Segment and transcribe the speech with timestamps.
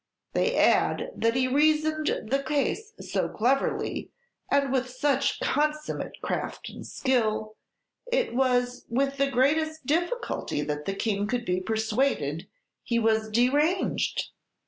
[0.33, 4.09] They add that he reasoned the case so cleverly,
[4.49, 7.55] and with such consummate craft and skill,
[8.11, 12.47] it was with the greatest difficulty that the King could be persuaded that
[12.81, 14.29] he was deranged.